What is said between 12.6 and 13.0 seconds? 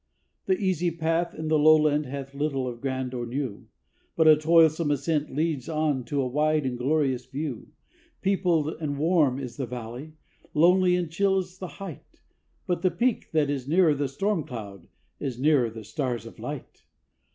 But the